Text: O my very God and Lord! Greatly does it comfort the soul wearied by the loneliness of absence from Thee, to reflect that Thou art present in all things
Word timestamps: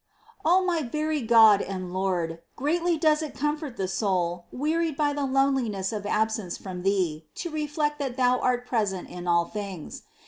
O 0.43 0.65
my 0.65 0.81
very 0.81 1.21
God 1.21 1.61
and 1.61 1.93
Lord! 1.93 2.39
Greatly 2.55 2.97
does 2.97 3.21
it 3.21 3.35
comfort 3.35 3.77
the 3.77 3.87
soul 3.87 4.45
wearied 4.51 4.97
by 4.97 5.13
the 5.13 5.27
loneliness 5.27 5.93
of 5.93 6.07
absence 6.07 6.57
from 6.57 6.81
Thee, 6.81 7.27
to 7.35 7.51
reflect 7.51 7.99
that 7.99 8.17
Thou 8.17 8.39
art 8.39 8.65
present 8.65 9.11
in 9.11 9.27
all 9.27 9.45
things 9.45 10.01